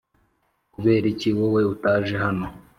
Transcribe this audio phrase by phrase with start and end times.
[0.73, 2.47] kuberiki wowe utaje hano